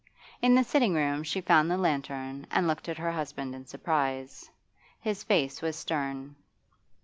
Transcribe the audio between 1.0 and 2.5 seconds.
she found the lantern